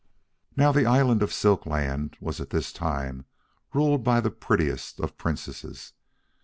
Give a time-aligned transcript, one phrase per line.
[0.57, 3.25] Now the island of Silk Land was at this time
[3.71, 5.93] ruled by the prettiest of princesses.